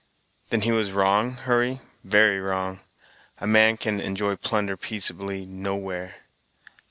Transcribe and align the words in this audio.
"Then 0.49 0.61
he 0.61 0.71
was 0.71 0.93
wrong, 0.93 1.33
Hurry; 1.33 1.79
very 2.03 2.39
wrong. 2.39 2.79
A 3.37 3.45
man 3.45 3.77
can 3.77 4.01
enjoy 4.01 4.35
plunder 4.35 4.75
peaceably 4.75 5.45
nowhere." 5.45 6.23